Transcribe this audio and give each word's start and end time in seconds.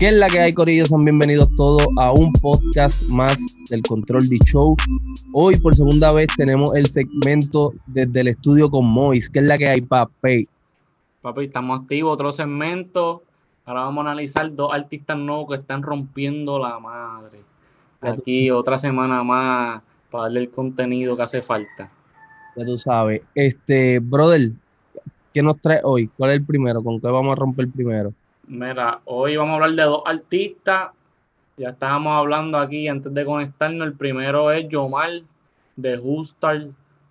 ¿Qué 0.00 0.06
es 0.06 0.14
la 0.14 0.28
que 0.28 0.40
hay, 0.40 0.54
Corillo? 0.54 0.86
Son 0.86 1.04
bienvenidos 1.04 1.54
todos 1.56 1.86
a 1.98 2.10
un 2.10 2.32
podcast 2.32 3.06
más 3.10 3.36
del 3.68 3.82
Control 3.82 4.26
de 4.30 4.38
Show. 4.38 4.74
Hoy, 5.34 5.58
por 5.58 5.74
segunda 5.74 6.10
vez, 6.14 6.28
tenemos 6.38 6.74
el 6.74 6.86
segmento 6.86 7.74
desde 7.86 8.20
el 8.20 8.28
estudio 8.28 8.70
con 8.70 8.86
Mois. 8.86 9.28
¿Qué 9.28 9.40
es 9.40 9.44
la 9.44 9.58
que 9.58 9.68
hay, 9.68 9.82
papi? 9.82 10.48
Papi, 11.20 11.44
estamos 11.44 11.80
activos, 11.80 12.14
otro 12.14 12.32
segmento. 12.32 13.22
Ahora 13.66 13.82
vamos 13.82 14.06
a 14.06 14.12
analizar 14.12 14.54
dos 14.54 14.72
artistas 14.72 15.18
nuevos 15.18 15.48
que 15.50 15.56
están 15.56 15.82
rompiendo 15.82 16.58
la 16.58 16.78
madre. 16.78 17.42
Aquí 18.00 18.50
otra 18.50 18.78
semana 18.78 19.22
más 19.22 19.82
para 20.10 20.24
darle 20.24 20.40
el 20.40 20.50
contenido 20.50 21.14
que 21.14 21.24
hace 21.24 21.42
falta. 21.42 21.90
Ya 22.56 22.64
tú 22.64 22.78
sabes. 22.78 23.20
Este, 23.34 23.98
brother, 23.98 24.52
¿qué 25.34 25.42
nos 25.42 25.60
trae 25.60 25.82
hoy? 25.84 26.08
¿Cuál 26.16 26.30
es 26.30 26.38
el 26.38 26.46
primero? 26.46 26.82
¿Con 26.82 26.98
qué 26.98 27.06
vamos 27.06 27.36
a 27.36 27.38
romper 27.38 27.68
primero? 27.68 28.14
Mira, 28.50 29.00
hoy 29.04 29.36
vamos 29.36 29.52
a 29.52 29.54
hablar 29.54 29.70
de 29.70 29.82
dos 29.84 30.02
artistas. 30.04 30.90
Ya 31.56 31.68
estábamos 31.68 32.18
hablando 32.18 32.58
aquí 32.58 32.88
antes 32.88 33.14
de 33.14 33.24
conectarnos. 33.24 33.86
El 33.86 33.94
primero 33.94 34.50
es 34.50 34.68
Yomar 34.68 35.08
de 35.76 35.96
Justar. 35.96 36.66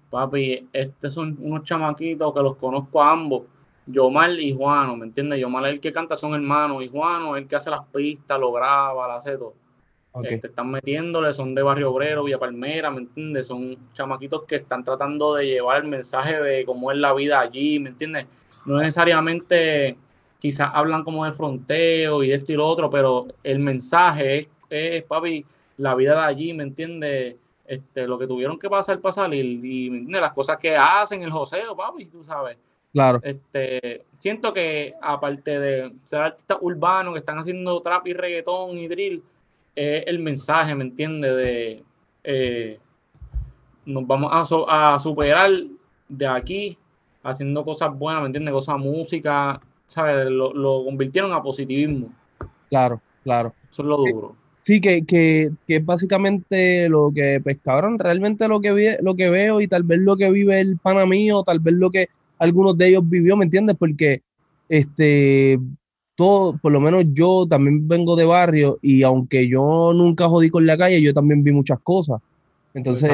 Papi, 0.10 0.68
estos 0.74 1.14
son 1.14 1.38
unos 1.40 1.64
chamaquitos 1.64 2.34
que 2.34 2.42
los 2.42 2.58
conozco 2.58 3.02
a 3.02 3.14
ambos. 3.14 3.44
Yomar 3.86 4.32
y 4.32 4.54
Juano, 4.54 4.98
¿me 4.98 5.06
entiendes? 5.06 5.40
Yomar 5.40 5.66
es 5.68 5.74
el 5.76 5.80
que 5.80 5.94
canta, 5.94 6.18
son 6.18 6.34
hermanos. 6.34 6.84
Y 6.84 6.90
Juano 6.90 7.38
es 7.38 7.44
el 7.44 7.48
que 7.48 7.56
hace 7.56 7.70
las 7.70 7.86
pistas, 7.86 8.38
lo 8.38 8.52
graba, 8.52 9.08
lo 9.08 9.14
hace 9.14 9.38
todo. 9.38 9.54
Este, 10.24 10.48
están 10.48 10.70
metiéndole, 10.70 11.32
son 11.32 11.56
de 11.56 11.64
Barrio 11.64 11.94
Obrero, 11.94 12.26
Villa 12.26 12.38
Palmera, 12.38 12.92
¿me 12.92 13.00
entiendes? 13.00 13.48
Son 13.48 13.78
chamaquitos 13.94 14.44
que 14.44 14.58
están 14.58 14.84
tratando 14.84 15.36
de 15.36 15.48
llevar 15.48 15.84
el 15.84 15.88
mensaje 15.88 16.42
de 16.42 16.66
cómo 16.66 16.92
es 16.92 16.98
la 16.98 17.14
vida 17.14 17.40
allí, 17.40 17.80
¿me 17.80 17.92
entiendes? 17.92 18.28
No 18.66 18.80
necesariamente 18.80 19.96
quizás 20.40 20.70
hablan 20.74 21.04
como 21.04 21.26
de 21.26 21.34
fronteo 21.34 22.24
y 22.24 22.30
de 22.30 22.36
esto 22.36 22.54
y 22.54 22.56
lo 22.56 22.68
otro, 22.68 22.90
pero 22.90 23.28
el 23.44 23.60
mensaje 23.60 24.50
es, 24.70 25.04
papi, 25.04 25.46
la 25.78 25.96
vida 25.96 26.14
de 26.16 26.22
allí, 26.22 26.54
¿me 26.54 26.64
entiendes? 26.64 27.36
Este, 27.66 28.08
lo 28.08 28.18
que 28.18 28.26
tuvieron 28.26 28.58
que 28.58 28.70
pasar 28.70 29.00
para 29.00 29.12
salir 29.12 29.46
y, 29.64 29.88
y 29.88 30.08
las 30.08 30.34
cosas 30.34 30.58
que 30.58 30.76
hacen, 30.76 31.22
el 31.22 31.32
joseo, 31.32 31.76
papi, 31.76 32.06
tú 32.06 32.24
sabes. 32.24 32.58
Claro. 32.92 33.20
Este, 33.22 34.06
siento 34.18 34.52
que 34.52 34.96
aparte 35.00 35.60
de 35.60 35.94
ser 36.04 36.22
artistas 36.22 36.58
urbanos 36.62 37.14
que 37.14 37.20
están 37.20 37.38
haciendo 37.38 37.80
trap 37.82 38.08
y 38.08 38.14
reggaetón 38.14 38.78
y 38.78 38.88
drill, 38.88 39.24
es 39.76 40.04
el 40.08 40.20
mensaje, 40.20 40.74
¿me 40.74 40.86
entiendes? 40.86 41.36
De 41.36 41.84
eh, 42.24 42.80
nos 43.86 44.06
vamos 44.08 44.52
a, 44.68 44.96
a 44.96 45.00
superar 45.00 45.52
de 46.08 46.28
aquí 46.28 46.78
haciendo 47.24 47.64
cosas 47.64 47.98
buenas, 47.98 48.24
¿me 48.24 48.28
entiendes? 48.28 48.54
Cosas 48.54 48.78
música, 48.78 49.62
¿sabes? 49.90 50.30
Lo, 50.30 50.54
lo, 50.54 50.86
convirtieron 50.86 51.34
a 51.34 51.44
positivismo. 51.44 52.08
Claro, 52.70 53.02
claro. 53.24 53.54
Eso 53.70 53.82
es 53.82 53.88
lo 53.88 53.98
duro. 53.98 54.36
Sí, 54.66 54.80
que, 54.80 55.04
que, 55.04 55.50
que 55.68 55.80
básicamente 55.80 56.88
lo 56.90 57.12
que 57.14 57.42
pescaron, 57.44 57.98
realmente 57.98 58.48
lo 58.48 58.62
que, 58.62 58.98
lo 59.02 59.16
que 59.16 59.30
veo 59.30 59.62
y 59.62 59.68
tal 59.68 59.84
vez 59.84 60.00
lo 60.00 60.16
que 60.16 60.30
vive 60.30 60.62
el 60.62 60.78
pana 60.78 61.06
mío, 61.06 61.44
tal 61.44 61.60
vez 61.60 61.74
lo 61.74 61.90
que 61.90 62.10
algunos 62.38 62.78
de 62.78 62.90
ellos 62.90 63.10
vivió, 63.10 63.36
¿me 63.36 63.46
entiendes? 63.46 63.76
Porque 63.78 64.22
este, 64.70 65.60
todo, 66.16 66.58
por 66.58 66.72
lo 66.72 66.80
menos 66.80 67.06
yo 67.14 67.48
también 67.50 67.88
vengo 67.88 68.16
de 68.16 68.26
barrio 68.26 68.78
y 68.82 69.02
aunque 69.04 69.48
yo 69.48 69.92
nunca 69.94 70.30
jodí 70.30 70.50
con 70.50 70.68
la 70.68 70.78
calle, 70.78 71.02
yo 71.02 71.14
también 71.14 71.44
vi 71.44 71.52
muchas 71.52 71.80
cosas. 71.80 72.22
Entonces, 72.74 73.10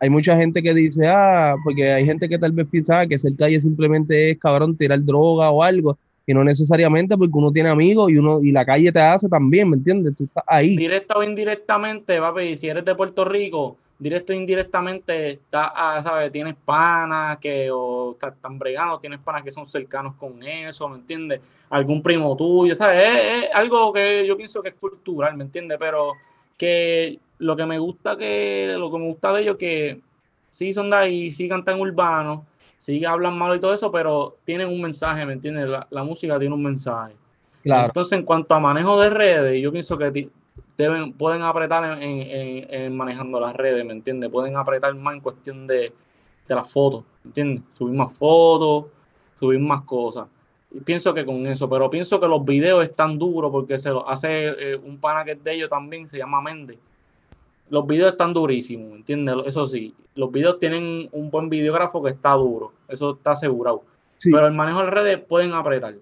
hay 0.00 0.10
mucha 0.10 0.36
gente 0.36 0.62
que 0.62 0.74
dice, 0.74 1.06
ah, 1.06 1.54
porque 1.62 1.92
hay 1.92 2.04
gente 2.04 2.28
que 2.28 2.38
tal 2.38 2.52
vez 2.52 2.66
piensa 2.68 3.06
que 3.06 3.18
ser 3.18 3.36
calle 3.36 3.60
simplemente 3.60 4.30
es 4.30 4.38
cabrón 4.38 4.76
tirar 4.76 5.02
droga 5.04 5.50
o 5.50 5.62
algo, 5.62 5.96
y 6.26 6.34
no 6.34 6.44
necesariamente 6.44 7.16
porque 7.16 7.36
uno 7.36 7.52
tiene 7.52 7.68
amigos 7.68 8.10
y 8.10 8.16
uno 8.16 8.40
y 8.42 8.52
la 8.52 8.64
calle 8.64 8.92
te 8.92 9.00
hace 9.00 9.28
también, 9.28 9.70
¿me 9.70 9.76
entiendes? 9.76 10.16
Tú 10.16 10.24
estás 10.24 10.44
ahí. 10.46 10.76
Directo 10.76 11.18
o 11.18 11.22
indirectamente, 11.22 12.20
papi, 12.20 12.56
si 12.56 12.68
eres 12.68 12.84
de 12.84 12.94
Puerto 12.94 13.24
Rico, 13.24 13.76
directo 13.98 14.32
o 14.32 14.36
indirectamente, 14.36 15.30
está, 15.30 15.72
ah, 15.74 16.02
¿sabes? 16.02 16.32
Tienes 16.32 16.54
panas 16.64 17.38
que 17.38 17.68
o 17.70 18.16
están 18.20 18.58
bregando, 18.58 18.98
tienes 18.98 19.20
panas 19.20 19.42
que 19.42 19.50
son 19.50 19.66
cercanos 19.66 20.14
con 20.16 20.42
eso, 20.42 20.88
¿me 20.88 20.96
entiendes? 20.96 21.40
Algún 21.68 22.02
primo 22.02 22.36
tuyo, 22.36 22.74
¿sabes? 22.74 23.06
Es, 23.06 23.44
es 23.44 23.50
algo 23.54 23.92
que 23.92 24.26
yo 24.26 24.36
pienso 24.36 24.62
que 24.62 24.70
es 24.70 24.74
cultural, 24.74 25.36
¿me 25.36 25.44
entiendes? 25.44 25.78
Pero 25.78 26.14
que 26.60 27.18
lo 27.38 27.56
que 27.56 27.64
me 27.64 27.78
gusta 27.78 28.18
que 28.18 28.74
lo 28.76 28.90
que 28.92 28.98
me 28.98 29.06
gusta 29.06 29.32
de 29.32 29.40
ellos 29.40 29.56
que 29.56 30.02
sí 30.50 30.74
son 30.74 30.90
de 30.90 30.96
ahí, 30.96 31.30
sí 31.30 31.48
cantan 31.48 31.80
urbano, 31.80 32.44
sí 32.76 33.02
hablan 33.02 33.38
malo 33.38 33.54
y 33.54 33.60
todo 33.60 33.72
eso, 33.72 33.90
pero 33.90 34.36
tienen 34.44 34.68
un 34.68 34.82
mensaje, 34.82 35.24
¿me 35.24 35.32
entiendes? 35.32 35.66
La, 35.88 36.04
música 36.04 36.38
tiene 36.38 36.54
un 36.54 36.62
mensaje. 36.62 37.14
Claro. 37.62 37.86
Entonces, 37.86 38.18
en 38.18 38.26
cuanto 38.26 38.54
a 38.54 38.60
manejo 38.60 39.00
de 39.00 39.08
redes, 39.08 39.62
yo 39.62 39.72
pienso 39.72 39.96
que 39.96 40.28
deben, 40.76 41.14
pueden 41.14 41.40
apretar 41.40 41.98
en, 42.02 42.94
manejando 42.94 43.40
las 43.40 43.56
redes, 43.56 43.82
¿me 43.86 43.94
entiendes? 43.94 44.28
Pueden 44.28 44.56
apretar 44.58 44.94
más 44.96 45.14
en 45.14 45.20
cuestión 45.20 45.66
de, 45.66 45.94
de 46.46 46.54
las 46.54 46.68
fotos, 46.70 47.04
¿me 47.24 47.28
entiendes? 47.28 47.62
Subir 47.72 47.94
más 47.94 48.18
fotos, 48.18 48.84
subir 49.38 49.60
más 49.60 49.82
cosas. 49.84 50.26
Y 50.72 50.80
pienso 50.80 51.12
que 51.12 51.24
con 51.24 51.46
eso, 51.46 51.68
pero 51.68 51.90
pienso 51.90 52.20
que 52.20 52.28
los 52.28 52.44
videos 52.44 52.84
están 52.84 53.18
duros 53.18 53.50
porque 53.50 53.78
se 53.78 53.90
lo 53.90 54.08
hace 54.08 54.48
eh, 54.48 54.76
un 54.76 54.98
pana 54.98 55.24
que 55.24 55.32
es 55.32 55.44
de 55.44 55.54
ellos 55.54 55.68
también, 55.68 56.08
se 56.08 56.18
llama 56.18 56.40
Méndez 56.40 56.78
los 57.70 57.86
videos 57.86 58.12
están 58.12 58.34
durísimos, 58.34 58.96
¿entiendes? 58.96 59.36
Eso 59.46 59.66
sí, 59.66 59.94
los 60.16 60.30
videos 60.30 60.58
tienen 60.58 61.08
un 61.12 61.30
buen 61.30 61.48
videógrafo 61.48 62.02
que 62.02 62.10
está 62.10 62.32
duro, 62.32 62.72
eso 62.88 63.14
está 63.14 63.32
asegurado. 63.32 63.84
Pero 64.22 64.46
el 64.46 64.52
manejo 64.52 64.82
de 64.82 64.90
redes 64.90 65.18
pueden 65.18 65.52
apretar. 65.52 65.94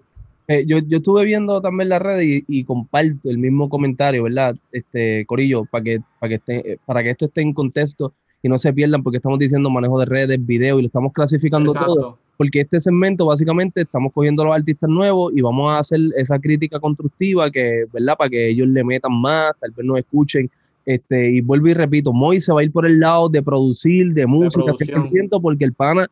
Eh, 0.47 0.65
yo, 0.65 0.79
yo, 0.79 0.97
estuve 0.97 1.23
viendo 1.23 1.61
también 1.61 1.89
las 1.89 2.01
redes 2.01 2.43
y, 2.47 2.63
comparto 2.65 3.29
el 3.29 3.37
mismo 3.37 3.69
comentario, 3.69 4.23
¿verdad? 4.23 4.55
Este, 4.71 5.25
Corillo, 5.25 5.63
para 5.65 5.83
que, 5.83 6.01
para, 6.19 6.29
que 6.29 6.35
esté, 6.35 6.71
eh, 6.73 6.79
para 6.85 7.03
que 7.03 7.11
esto 7.11 7.25
esté 7.25 7.41
en 7.41 7.53
contexto 7.53 8.13
y 8.41 8.49
no 8.49 8.57
se 8.57 8.73
pierdan, 8.73 9.03
porque 9.03 9.17
estamos 9.17 9.37
diciendo 9.37 9.69
manejo 9.69 9.99
de 9.99 10.05
redes, 10.05 10.45
video 10.45 10.79
y 10.79 10.81
lo 10.81 10.87
estamos 10.87 11.13
clasificando 11.13 11.71
todo. 11.71 12.17
Porque 12.39 12.61
este 12.61 12.79
segmento, 12.79 13.25
básicamente, 13.25 13.81
estamos 13.81 14.13
cogiendo 14.13 14.43
a 14.43 14.45
los 14.45 14.55
artistas 14.55 14.89
nuevos 14.89 15.33
y 15.35 15.41
vamos 15.41 15.73
a 15.73 15.79
hacer 15.79 15.99
esa 16.15 16.39
crítica 16.39 16.79
constructiva 16.79 17.51
que, 17.51 17.83
¿verdad? 17.91 18.15
Para 18.17 18.29
que 18.29 18.49
ellos 18.49 18.69
le 18.69 18.81
metan 18.81 19.11
más, 19.11 19.51
tal 19.59 19.71
vez 19.71 19.85
nos 19.85 19.97
escuchen 19.97 20.49
este, 20.85 21.31
y 21.31 21.41
vuelvo 21.41 21.67
y 21.67 21.73
repito, 21.73 22.13
Moy 22.13 22.39
se 22.39 22.53
va 22.53 22.61
a 22.61 22.63
ir 22.63 22.71
por 22.71 22.85
el 22.85 22.97
lado 22.97 23.27
de 23.27 23.43
producir, 23.43 24.13
de 24.13 24.25
música, 24.25 24.73
porque 25.41 25.65
el 25.65 25.73
pana 25.73 26.09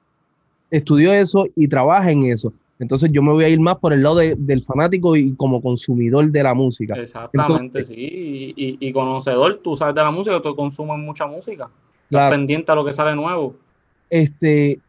estudió 0.70 1.14
eso 1.14 1.48
y 1.56 1.70
trabaja 1.70 2.12
en 2.12 2.26
eso. 2.26 2.52
Entonces 2.78 3.10
yo 3.14 3.24
me 3.24 3.32
voy 3.32 3.46
a 3.46 3.50
ir 3.50 3.62
más 3.62 3.78
por 3.78 3.94
el 3.94 4.04
lado 4.04 4.18
del 4.18 4.62
fanático 4.64 5.16
y 5.16 5.34
como 5.36 5.62
consumidor 5.62 6.30
de 6.30 6.44
la 6.44 6.54
música. 6.54 6.94
Exactamente, 6.96 7.86
sí. 7.86 8.54
Y, 8.56 8.92
conocedor, 8.92 9.62
tú 9.64 9.78
sabes 9.78 9.96
de 9.96 10.02
la 10.02 10.12
música, 10.12 10.42
tú 10.42 10.54
consumes 10.54 11.00
mucha 11.00 11.26
música. 11.26 11.70
Estás 12.04 12.32
pendiente 12.32 12.70
a 12.70 12.76
lo 12.76 12.84
que 12.84 12.92
sale 12.92 13.16
nuevo. 13.16 13.56
Este, 14.10 14.80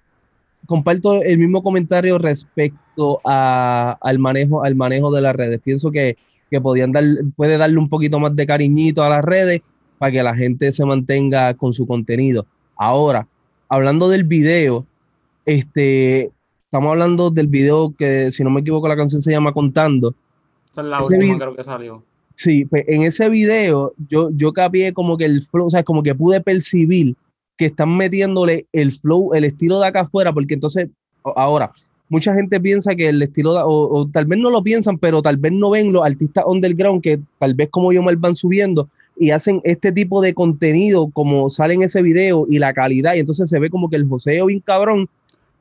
comparto 0.68 1.22
el 1.22 1.38
mismo 1.38 1.62
comentario 1.62 2.18
respecto 2.18 3.22
a, 3.24 3.96
al, 4.02 4.18
manejo, 4.18 4.62
al 4.62 4.74
manejo 4.74 5.10
de 5.10 5.22
las 5.22 5.34
redes. 5.34 5.62
Pienso 5.64 5.90
que, 5.90 6.18
que 6.50 6.60
podían 6.60 6.92
dar, 6.92 7.04
puede 7.36 7.56
darle 7.56 7.78
un 7.78 7.88
poquito 7.88 8.20
más 8.20 8.36
de 8.36 8.46
cariñito 8.46 9.02
a 9.02 9.08
las 9.08 9.24
redes 9.24 9.62
para 9.96 10.12
que 10.12 10.22
la 10.22 10.36
gente 10.36 10.70
se 10.72 10.84
mantenga 10.84 11.54
con 11.54 11.72
su 11.72 11.86
contenido. 11.86 12.44
Ahora, 12.76 13.26
hablando 13.66 14.10
del 14.10 14.24
video, 14.24 14.84
este, 15.46 16.30
estamos 16.66 16.90
hablando 16.90 17.30
del 17.30 17.46
video 17.46 17.94
que, 17.96 18.30
si 18.30 18.44
no 18.44 18.50
me 18.50 18.60
equivoco, 18.60 18.88
la 18.88 18.96
canción 18.96 19.22
se 19.22 19.32
llama 19.32 19.54
Contando. 19.54 20.14
Esa 20.70 20.82
es 20.82 20.86
la 20.86 21.00
última, 21.00 21.38
creo 21.38 21.56
que 21.56 21.64
salió. 21.64 22.02
Sí, 22.34 22.66
pues 22.66 22.84
en 22.88 23.04
ese 23.04 23.30
video 23.30 23.94
yo, 24.10 24.28
yo 24.34 24.52
capié 24.52 24.92
como 24.92 25.16
que 25.16 25.24
el 25.24 25.42
flow, 25.42 25.68
o 25.68 25.70
sea, 25.70 25.82
como 25.82 26.02
que 26.02 26.14
pude 26.14 26.42
percibir 26.42 27.16
que 27.58 27.66
están 27.66 27.94
metiéndole 27.96 28.66
el 28.72 28.92
flow, 28.92 29.34
el 29.34 29.44
estilo 29.44 29.80
de 29.80 29.88
acá 29.88 30.02
afuera, 30.02 30.32
porque 30.32 30.54
entonces, 30.54 30.88
ahora, 31.22 31.72
mucha 32.08 32.32
gente 32.32 32.60
piensa 32.60 32.94
que 32.94 33.08
el 33.08 33.20
estilo, 33.20 33.52
o, 33.66 34.08
tal 34.10 34.26
vez 34.26 34.38
no 34.38 34.48
lo 34.48 34.62
piensan, 34.62 34.96
pero 34.96 35.20
tal 35.20 35.36
vez 35.36 35.52
no 35.52 35.70
ven 35.70 35.92
los 35.92 36.06
artistas 36.06 36.44
underground 36.46 37.02
que 37.02 37.18
tal 37.38 37.54
vez 37.54 37.68
como 37.70 37.92
yo 37.92 38.02
me 38.02 38.14
van 38.14 38.36
subiendo, 38.36 38.88
y 39.18 39.32
hacen 39.32 39.60
este 39.64 39.90
tipo 39.90 40.22
de 40.22 40.32
contenido 40.32 41.10
como 41.12 41.50
sale 41.50 41.74
en 41.74 41.82
ese 41.82 42.00
video 42.00 42.46
y 42.48 42.60
la 42.60 42.72
calidad, 42.72 43.16
y 43.16 43.18
entonces 43.18 43.50
se 43.50 43.58
ve 43.58 43.68
como 43.68 43.90
que 43.90 43.96
el 43.96 44.08
joseo 44.08 44.46
bien 44.46 44.60
cabrón. 44.60 45.08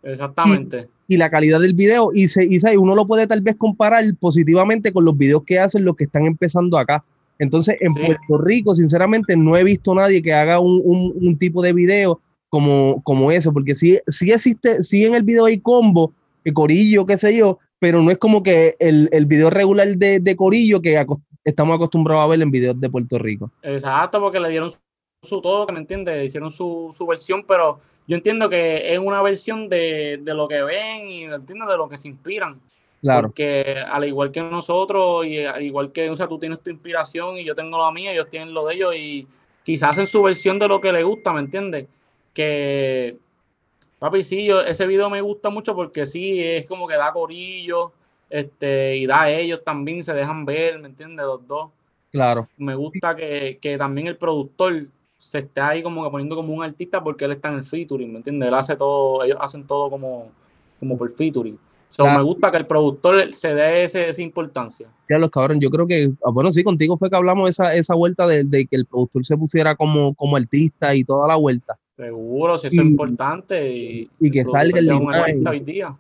Exactamente. 0.04 0.88
Y, 1.08 1.18
la 1.18 1.32
calidad 1.32 1.60
del 1.60 1.74
video, 1.74 2.12
y, 2.14 2.28
se, 2.28 2.46
y 2.46 2.60
uno 2.78 2.94
lo 2.94 3.08
puede 3.08 3.26
tal 3.26 3.42
vez 3.42 3.56
comparar 3.56 4.04
positivamente 4.20 4.94
con 4.94 5.04
los 5.04 5.18
videos 5.18 5.44
que 5.44 5.58
hacen 5.58 5.84
los 5.84 5.96
que 5.96 6.04
están 6.04 6.28
empezando 6.28 6.78
acá. 6.78 7.04
Entonces, 7.40 7.78
en 7.80 7.94
Puerto 7.94 8.38
Rico, 8.40 8.74
sinceramente, 8.74 9.36
no 9.36 9.56
he 9.58 9.64
visto 9.64 9.94
nadie 9.94 10.22
que 10.22 10.34
haga 10.34 10.60
un, 10.60 10.82
un, 10.84 11.38
tipo 11.38 11.62
de 11.62 11.74
video 11.74 12.20
como, 12.50 13.02
como 13.04 13.32
ese, 13.32 13.52
porque 13.52 13.76
sí, 13.76 14.00
sí 14.08 14.32
existe, 14.32 14.82
sí 14.82 15.06
en 15.06 15.14
el 15.14 15.24
video 15.24 15.46
hay 15.46 15.60
combo, 15.60 16.14
el 16.44 16.54
corillo, 16.54 17.06
qué 17.06 17.18
sé 17.18 17.36
yo, 17.36 17.60
pero 17.80 18.02
no 18.02 18.10
es 18.12 18.18
como 18.18 18.42
que 18.42 18.76
el, 18.80 19.10
el 19.12 19.26
video 19.26 19.50
regular 19.50 19.88
de, 19.98 20.20
de 20.20 20.36
corillo 20.36 20.82
que 20.82 21.06
estamos 21.44 21.76
acostumbrados 21.76 22.24
a 22.24 22.28
ver 22.28 22.42
en 22.42 22.52
videos 22.52 22.80
de 22.80 22.90
Puerto 22.90 23.20
Rico. 23.20 23.52
Exacto, 23.62 24.20
porque 24.20 24.40
le 24.40 24.50
dieron 24.50 24.72
su, 25.22 25.42
todo, 25.42 25.68
¿me 25.72 25.80
entiendes? 25.80 26.26
Hicieron 26.26 26.52
su, 26.52 26.94
su, 26.96 27.06
versión, 27.06 27.44
pero 27.48 27.80
yo 28.08 28.16
entiendo 28.16 28.50
que 28.50 28.94
es 28.94 29.00
una 29.00 29.22
versión 29.22 29.70
de, 29.70 30.20
de 30.22 30.34
lo 30.34 30.48
que 30.48 30.62
ven 30.64 31.08
y 31.08 31.24
entiendo 31.24 31.70
de 31.70 31.78
lo 31.78 31.88
que 31.88 31.98
se 31.98 32.08
inspiran. 32.08 32.60
Claro. 33.02 33.30
Porque 33.30 33.84
al 33.88 34.06
igual 34.06 34.32
que 34.32 34.42
nosotros, 34.42 35.26
y 35.26 35.46
al 35.46 35.62
igual 35.62 35.92
que, 35.92 36.10
o 36.10 36.16
sea, 36.16 36.28
tú 36.28 36.40
tienes 36.40 36.62
tu 36.62 36.70
inspiración 36.70 37.38
y 37.38 37.44
yo 37.44 37.54
tengo 37.54 37.78
la 37.78 37.92
mía, 37.92 38.12
ellos 38.12 38.30
tienen 38.30 38.54
lo 38.54 38.66
de 38.66 38.76
ellos 38.76 38.96
y 38.96 39.28
quizás 39.64 39.92
hacen 39.92 40.08
su 40.08 40.24
versión 40.24 40.58
de 40.58 40.68
lo 40.68 40.82
que 40.82 40.92
les 40.92 41.04
gusta, 41.04 41.32
¿me 41.34 41.42
entiendes? 41.42 41.88
Que, 42.34 43.18
papi, 44.00 44.24
sí, 44.24 44.46
yo, 44.46 44.62
ese 44.62 44.88
video 44.88 45.10
me 45.10 45.22
gusta 45.22 45.50
mucho 45.50 45.76
porque 45.76 46.06
sí, 46.06 46.42
es 46.42 46.66
como 46.66 46.88
que 46.88 46.96
da 46.96 47.12
corillo, 47.12 47.92
este, 48.30 48.98
y 48.98 49.06
da 49.06 49.24
a 49.24 49.32
ellos 49.32 49.64
también, 49.64 50.04
se 50.04 50.14
dejan 50.14 50.46
ver, 50.46 50.80
¿me 50.80 50.88
entiendes? 50.88 51.26
Los 51.26 51.48
dos. 51.48 51.70
Claro. 52.12 52.48
Me 52.58 52.76
gusta 52.76 53.16
que, 53.16 53.60
que 53.62 53.78
también 53.78 54.08
el 54.08 54.18
productor 54.18 54.88
se 55.18 55.40
esté 55.40 55.62
ahí 55.62 55.84
como 55.84 56.04
que 56.04 56.10
poniendo 56.10 56.36
como 56.36 56.54
un 56.54 56.64
artista 56.64 57.04
porque 57.04 57.26
él 57.26 57.32
está 57.34 57.50
en 57.50 57.56
el 57.56 57.64
featuring, 57.64 58.12
¿me 58.12 58.18
entiendes? 58.18 58.48
Él 58.48 58.54
hace 58.54 58.76
todo, 58.76 59.24
ellos 59.24 59.38
hacen 59.42 59.66
todo 59.66 59.90
como, 59.90 60.32
como 60.80 60.98
por 60.98 61.12
featuring. 61.12 61.60
So, 61.90 62.06
Me 62.06 62.22
gusta 62.22 62.52
que 62.52 62.58
el 62.58 62.68
productor 62.68 63.34
se 63.34 63.54
dé 63.54 63.84
ese, 63.84 64.10
esa 64.10 64.22
importancia. 64.22 64.88
Ya 65.10 65.18
los 65.18 65.32
cabrones, 65.32 65.64
yo 65.64 65.70
creo 65.70 65.88
que, 65.88 66.12
ah, 66.24 66.30
bueno, 66.32 66.52
sí, 66.52 66.64
contigo 66.64 66.98
fue 66.98 67.10
que 67.10 67.16
hablamos 67.16 67.50
esa, 67.50 67.74
esa 67.74 67.96
vuelta 67.96 68.28
de, 68.28 68.44
de, 68.44 68.68
que 68.68 68.76
el 68.76 68.86
productor 68.86 69.26
se 69.26 69.38
pusiera 69.38 69.76
como, 69.76 70.14
como 70.14 70.36
artista 70.36 70.94
y 70.94 71.04
toda 71.04 71.28
la 71.28 71.36
vuelta. 71.36 71.78
Seguro, 71.96 72.58
si 72.58 72.68
eso 72.68 72.82
es 72.82 72.88
importante. 72.88 73.74
Y, 73.74 74.10
y 74.20 74.30
que 74.30 74.44
salga 74.44 74.80
el 74.80 74.90
artista 74.90 75.50
hoy 75.50 75.60
día. 75.62 75.96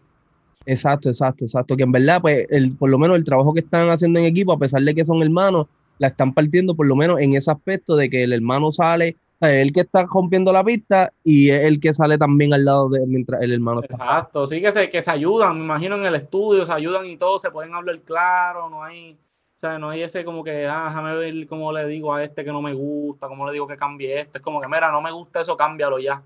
Exacto, 0.65 1.09
exacto, 1.09 1.45
exacto. 1.45 1.77
Que 1.77 1.83
en 1.83 1.91
verdad, 1.93 2.21
pues, 2.21 2.45
el, 2.51 2.77
por 2.77 2.89
lo 2.89 2.99
menos 2.99 3.17
el 3.17 3.23
trabajo 3.23 3.53
que 3.53 3.61
están 3.61 3.89
haciendo 3.89 4.19
en 4.19 4.25
equipo, 4.25 4.51
a 4.51 4.59
pesar 4.59 4.81
de 4.81 4.93
que 4.93 5.05
son 5.05 5.23
hermanos, 5.23 5.67
la 5.97 6.09
están 6.09 6.33
partiendo 6.33 6.75
por 6.75 6.85
lo 6.85 6.95
menos 6.95 7.19
en 7.19 7.33
ese 7.33 7.49
aspecto 7.49 7.95
de 7.95 8.09
que 8.09 8.23
el 8.23 8.33
hermano 8.33 8.69
sale 8.69 9.15
el 9.39 9.71
que 9.71 9.81
está 9.81 10.05
rompiendo 10.05 10.51
la 10.51 10.63
pista 10.63 11.11
y 11.23 11.49
es 11.49 11.61
el 11.61 11.79
que 11.79 11.93
sale 11.93 12.17
también 12.17 12.53
al 12.53 12.65
lado 12.65 12.89
de 12.89 13.05
mientras 13.05 13.41
el 13.41 13.53
hermano 13.53 13.81
está. 13.81 13.95
Exacto, 13.95 14.47
sí 14.47 14.61
que 14.61 14.71
se, 14.71 14.89
que 14.89 15.01
se 15.01 15.11
ayudan, 15.11 15.57
me 15.57 15.63
imagino 15.63 15.95
en 15.95 16.05
el 16.05 16.15
estudio, 16.15 16.65
se 16.65 16.73
ayudan 16.73 17.05
y 17.05 17.17
todo, 17.17 17.37
se 17.37 17.51
pueden 17.51 17.73
hablar 17.75 17.99
claro, 18.01 18.69
no 18.69 18.83
hay, 18.83 19.13
o 19.13 19.59
sea, 19.59 19.77
no 19.77 19.89
hay 19.89 20.01
ese 20.01 20.25
como 20.25 20.43
que, 20.43 20.65
ah, 20.65 20.85
déjame 20.87 21.15
ver 21.15 21.47
cómo 21.47 21.71
le 21.71 21.85
digo 21.87 22.13
a 22.13 22.23
este 22.23 22.43
que 22.43 22.51
no 22.51 22.61
me 22.61 22.73
gusta, 22.73 23.27
cómo 23.27 23.45
le 23.45 23.53
digo 23.53 23.67
que 23.67 23.75
cambie 23.75 24.21
esto, 24.21 24.39
es 24.39 24.43
como 24.43 24.59
que, 24.59 24.67
mira, 24.67 24.91
no 24.91 25.01
me 25.01 25.11
gusta 25.11 25.41
eso, 25.41 25.55
cámbialo 25.55 25.99
ya. 25.99 26.21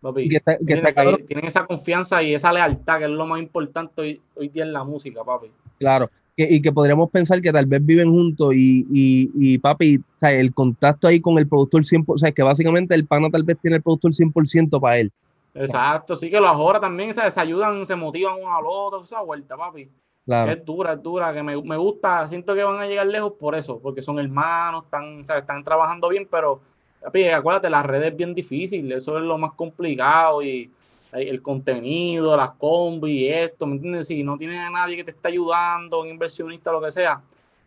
Papi. 0.00 0.28
Que 0.28 0.36
está, 0.36 0.58
que 0.58 1.24
tienen 1.26 1.46
esa 1.46 1.64
confianza 1.64 2.22
y 2.22 2.34
esa 2.34 2.52
lealtad, 2.52 2.98
que 2.98 3.04
es 3.04 3.10
lo 3.10 3.24
más 3.24 3.38
importante 3.38 4.02
hoy, 4.02 4.20
hoy 4.34 4.48
día 4.48 4.64
en 4.64 4.72
la 4.72 4.82
música, 4.82 5.22
papi. 5.22 5.48
Claro, 5.78 6.10
y 6.36 6.62
que 6.62 6.72
podríamos 6.72 7.10
pensar 7.10 7.42
que 7.42 7.52
tal 7.52 7.66
vez 7.66 7.84
viven 7.84 8.10
juntos 8.10 8.54
y, 8.54 8.86
y, 8.90 9.30
y 9.34 9.58
papi, 9.58 9.98
o 9.98 10.18
sea, 10.18 10.32
el 10.32 10.54
contacto 10.54 11.06
ahí 11.06 11.20
con 11.20 11.38
el 11.38 11.46
productor 11.46 11.82
100%, 11.82 12.04
o 12.08 12.18
sea, 12.18 12.32
que 12.32 12.42
básicamente 12.42 12.94
el 12.94 13.06
pana 13.06 13.28
tal 13.30 13.42
vez 13.42 13.58
tiene 13.60 13.76
el 13.76 13.82
productor 13.82 14.12
100% 14.12 14.80
para 14.80 14.98
él. 14.98 15.12
Exacto, 15.54 16.16
sí 16.16 16.30
que 16.30 16.40
las 16.40 16.56
horas 16.56 16.80
también 16.80 17.12
se, 17.12 17.20
ayudan, 17.38 17.84
se 17.84 17.94
motivan 17.94 18.36
uno 18.40 18.56
al 18.56 18.64
otro, 18.66 19.02
esa 19.02 19.20
vuelta, 19.20 19.56
papi. 19.56 19.88
Claro. 20.24 20.52
Que 20.52 20.58
es 20.58 20.64
dura, 20.64 20.92
es 20.92 21.02
dura, 21.02 21.34
que 21.34 21.42
me, 21.42 21.60
me, 21.60 21.76
gusta, 21.76 22.26
siento 22.28 22.54
que 22.54 22.62
van 22.62 22.80
a 22.80 22.86
llegar 22.86 23.06
lejos 23.06 23.34
por 23.38 23.54
eso, 23.54 23.78
porque 23.80 24.00
son 24.00 24.18
hermanos, 24.18 24.84
están, 24.84 25.20
o 25.20 25.26
sea, 25.26 25.38
están 25.38 25.62
trabajando 25.62 26.08
bien, 26.08 26.26
pero, 26.30 26.60
papi, 27.02 27.24
acuérdate, 27.24 27.68
la 27.68 27.82
red 27.82 28.04
es 28.04 28.16
bien 28.16 28.32
difícil, 28.32 28.90
eso 28.92 29.18
es 29.18 29.24
lo 29.24 29.36
más 29.36 29.52
complicado 29.52 30.42
y 30.42 30.70
el 31.12 31.42
contenido, 31.42 32.36
las 32.36 32.52
combi, 32.52 33.28
esto, 33.28 33.66
¿me 33.66 33.76
entiendes? 33.76 34.06
Si 34.06 34.22
no 34.24 34.36
tienes 34.36 34.58
a 34.58 34.70
nadie 34.70 34.96
que 34.96 35.04
te 35.04 35.10
está 35.10 35.28
ayudando, 35.28 36.00
un 36.00 36.08
inversionista, 36.08 36.72
lo 36.72 36.80
que 36.80 36.90
sea, 36.90 37.20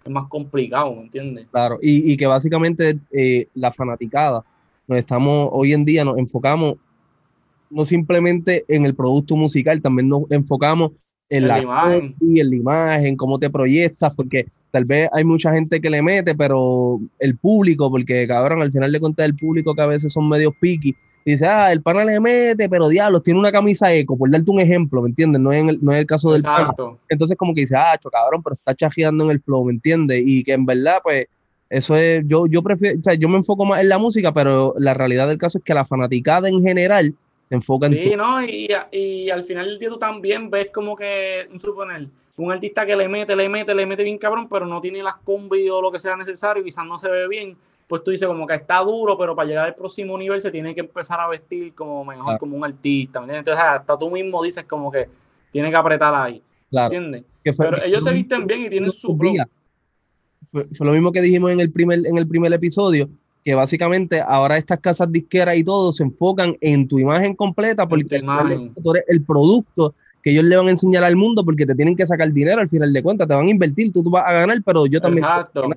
es 0.03 0.11
más 0.11 0.27
complicado, 0.27 0.93
¿me 0.93 1.03
entiendes? 1.03 1.47
Claro, 1.51 1.77
y, 1.81 2.11
y 2.11 2.17
que 2.17 2.25
básicamente 2.25 2.97
eh, 3.11 3.47
la 3.53 3.71
fanaticada, 3.71 4.43
nos 4.87 4.97
estamos, 4.97 5.49
hoy 5.51 5.73
en 5.73 5.85
día 5.85 6.05
nos 6.05 6.17
enfocamos 6.17 6.75
no 7.69 7.85
simplemente 7.85 8.63
en 8.67 8.85
el 8.85 8.95
producto 8.95 9.35
musical, 9.35 9.81
también 9.81 10.09
nos 10.09 10.29
enfocamos 10.29 10.91
en 11.29 11.47
la, 11.47 11.59
imagen 11.59 12.15
y 12.21 12.39
en 12.39 12.49
la 12.49 12.55
imagen, 12.55 13.17
cómo 13.17 13.39
te 13.39 13.49
proyectas, 13.49 14.13
porque 14.15 14.45
tal 14.71 14.85
vez 14.85 15.09
hay 15.11 15.23
mucha 15.23 15.51
gente 15.51 15.81
que 15.81 15.89
le 15.89 16.01
mete, 16.01 16.35
pero 16.35 16.99
el 17.19 17.37
público, 17.37 17.89
porque 17.89 18.27
cabrón, 18.27 18.61
al 18.61 18.71
final 18.71 18.91
de 18.91 18.99
cuentas 18.99 19.25
el 19.25 19.35
público 19.35 19.73
que 19.73 19.81
a 19.81 19.87
veces 19.87 20.13
son 20.13 20.29
medios 20.29 20.53
piqui, 20.59 20.95
y 21.27 21.31
dice, 21.31 21.47
ah, 21.47 21.71
el 21.71 21.81
pana 21.81 22.05
le 22.05 22.19
mete, 22.19 22.69
pero 22.69 22.87
diablos, 22.87 23.23
tiene 23.23 23.39
una 23.39 23.51
camisa 23.51 23.91
eco, 23.91 24.15
por 24.15 24.29
darte 24.29 24.51
un 24.51 24.59
ejemplo, 24.59 25.01
¿me 25.01 25.09
entiendes? 25.09 25.41
No 25.41 25.51
es, 25.51 25.67
el, 25.67 25.83
no 25.83 25.91
es 25.91 25.97
el 25.97 26.05
caso 26.05 26.31
del 26.31 26.43
pana. 26.43 26.71
Entonces, 27.09 27.35
como 27.35 27.51
que 27.55 27.61
dice, 27.61 27.75
ah, 27.75 27.99
cabrón, 28.11 28.43
pero 28.43 28.53
está 28.53 28.75
chajeando 28.75 29.23
en 29.23 29.31
el 29.31 29.41
flow, 29.41 29.65
¿me 29.65 29.73
entiendes? 29.73 30.21
Y 30.23 30.43
que 30.43 30.53
en 30.53 30.67
verdad, 30.67 30.99
pues, 31.01 31.25
eso 31.67 31.97
es, 31.97 32.23
yo, 32.27 32.45
yo 32.45 32.61
prefiero, 32.61 32.99
o 32.99 33.03
sea, 33.03 33.15
yo 33.15 33.27
me 33.27 33.37
enfoco 33.37 33.65
más 33.65 33.81
en 33.81 33.89
la 33.89 33.97
música, 33.97 34.31
pero 34.33 34.75
la 34.77 34.93
realidad 34.93 35.27
del 35.27 35.39
caso 35.39 35.57
es 35.57 35.63
que 35.63 35.73
la 35.73 35.83
fanaticada 35.83 36.47
en 36.47 36.61
general 36.61 37.15
se 37.49 37.55
enfoca 37.55 37.87
en. 37.87 37.93
Sí, 37.93 38.15
¿no? 38.15 38.43
Y, 38.43 38.69
y, 38.91 39.31
al 39.31 39.43
final 39.45 39.65
del 39.65 39.79
día 39.79 39.89
tú 39.89 39.97
también 39.97 40.51
ves 40.51 40.69
como 40.71 40.95
que, 40.95 41.49
suponer, 41.57 42.07
un 42.37 42.51
artista 42.51 42.85
que 42.85 42.95
le 42.95 43.07
mete, 43.07 43.35
le 43.35 43.49
mete, 43.49 43.73
le 43.73 43.87
mete 43.87 44.03
bien 44.03 44.19
cabrón, 44.19 44.47
pero 44.47 44.67
no 44.67 44.79
tiene 44.79 45.01
las 45.01 45.15
combi 45.15 45.67
o 45.69 45.81
lo 45.81 45.91
que 45.91 45.97
sea 45.97 46.15
necesario, 46.15 46.63
quizás 46.63 46.85
no 46.85 46.99
se 46.99 47.09
ve 47.09 47.27
bien 47.27 47.57
pues 47.87 48.03
tú 48.03 48.11
dices 48.11 48.27
como 48.27 48.47
que 48.47 48.55
está 48.55 48.79
duro, 48.79 49.17
pero 49.17 49.35
para 49.35 49.47
llegar 49.47 49.65
al 49.65 49.75
próximo 49.75 50.17
nivel 50.17 50.41
se 50.41 50.51
tiene 50.51 50.73
que 50.73 50.81
empezar 50.81 51.19
a 51.19 51.27
vestir 51.27 51.73
como 51.73 52.03
mejor, 52.03 52.37
como 52.39 52.57
un 52.57 52.65
artista, 52.65 53.19
¿me 53.19 53.25
entiendes? 53.25 53.53
Entonces 53.53 53.65
hasta 53.79 53.97
tú 53.97 54.09
mismo 54.09 54.43
dices 54.43 54.63
como 54.65 54.91
que 54.91 55.07
tiene 55.51 55.69
que 55.69 55.75
apretar 55.75 56.13
ahí, 56.15 56.41
¿entiendes? 56.71 57.23
pero 57.57 57.83
ellos 57.83 58.03
se 58.03 58.11
visten 58.11 58.47
bien 58.47 58.63
y 58.63 58.69
tienen 58.69 58.91
su 58.91 59.15
flow. 59.15 59.35
Fue, 60.51 60.65
lo 60.79 60.93
mismo 60.93 61.11
que 61.11 61.21
dijimos 61.21 61.51
en 61.51 61.59
el 61.59 61.71
primer, 61.71 61.99
en 62.05 62.17
el 62.17 62.27
primer 62.27 62.51
episodio, 62.53 63.09
que 63.43 63.53
básicamente 63.53 64.21
ahora 64.21 64.57
estas 64.57 64.79
casas 64.79 65.11
disqueras 65.11 65.55
y 65.57 65.63
todo 65.63 65.91
se 65.91 66.03
enfocan 66.03 66.57
en 66.61 66.87
tu 66.87 66.97
imagen 66.97 67.35
completa 67.35 67.87
porque 67.87 68.21
tú 68.81 68.91
eres 68.91 69.03
el 69.07 69.23
producto 69.23 69.93
que 70.23 70.31
ellos 70.31 70.45
le 70.45 70.55
van 70.57 70.67
a 70.67 70.71
enseñar 70.71 71.03
al 71.03 71.15
mundo 71.15 71.45
porque 71.45 71.67
te 71.67 71.75
tienen 71.75 71.95
que 71.95 72.07
sacar 72.07 72.31
dinero 72.31 72.59
al 72.59 72.69
final 72.69 72.91
de 72.91 73.03
cuentas, 73.03 73.27
te 73.27 73.35
van 73.35 73.45
a 73.45 73.51
invertir, 73.51 73.93
tú, 73.93 74.01
tú 74.01 74.09
vas 74.09 74.25
a 74.25 74.31
ganar, 74.31 74.57
pero 74.65 74.87
yo 74.87 74.99
también... 74.99 75.23
Exacto. 75.23 75.69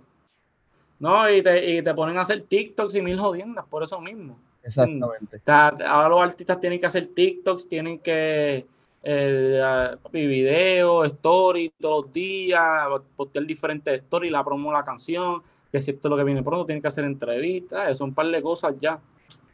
No, 0.99 1.31
y 1.31 1.43
te, 1.43 1.77
y 1.77 1.83
te 1.83 1.95
ponen 1.95 2.19
a 2.19 2.23
hacer 2.23 2.43
TikToks 2.43 2.95
y 2.97 3.03
mil 3.03 3.19
jodiendas 3.19 3.65
por 3.67 3.83
eso 3.83 4.01
mismo. 4.01 4.39
Exactamente. 4.63 5.41
ahora 5.47 6.09
los 6.09 6.21
artistas 6.21 6.61
tienen 6.61 6.79
que 6.79 6.87
hacer 6.87 7.07
TikToks, 7.07 7.69
tienen 7.69 7.99
que 8.01 8.67
eh, 9.03 9.97
video, 10.13 11.05
story 11.05 11.73
todos 11.81 12.05
los 12.05 12.13
días, 12.13 12.63
postear 13.17 13.47
diferentes 13.47 13.95
stories, 14.03 14.33
la 14.33 14.45
promo 14.45 14.73
la 14.73 14.85
canción, 14.85 15.43
que 15.73 15.81
si 15.81 15.93
esto 15.93 16.09
es 16.09 16.11
lo 16.11 16.17
que 16.17 16.25
viene 16.25 16.43
pronto, 16.43 16.67
tienen 16.67 16.83
que 16.83 16.89
hacer 16.89 17.05
entrevistas, 17.05 17.97
son 17.97 18.11
un 18.11 18.15
par 18.15 18.27
de 18.27 18.43
cosas 18.43 18.75
ya. 18.81 18.99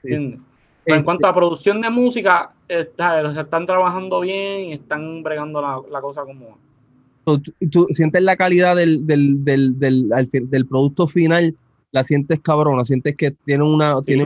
¿Entiendes? 0.02 0.40
Pero 0.84 0.96
en 0.96 1.00
este 1.00 1.04
cuanto 1.04 1.26
a 1.26 1.34
producción 1.34 1.80
de 1.80 1.90
música, 1.90 2.52
está, 2.66 3.40
están 3.40 3.66
trabajando 3.66 4.20
bien 4.20 4.60
y 4.60 4.72
están 4.72 5.22
bregando 5.22 5.62
la, 5.62 5.80
la 5.90 6.00
cosa 6.00 6.24
como 6.24 6.58
tú, 7.24 7.86
sientes 7.90 8.22
la 8.22 8.36
calidad 8.36 8.76
del, 8.76 9.06
del, 9.06 9.44
del, 9.44 9.78
del, 10.08 10.66
producto 10.66 11.06
final, 11.06 11.54
la 11.90 12.04
sientes 12.04 12.40
cabrona, 12.40 12.84
sientes 12.84 13.16
que 13.16 13.30
tiene 13.30 13.64
una... 13.64 14.00
Sí, 14.02 14.16